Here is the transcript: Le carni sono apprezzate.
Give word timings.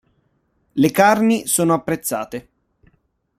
Le 0.71 0.89
carni 0.89 1.45
sono 1.45 1.75
apprezzate. 1.75 2.49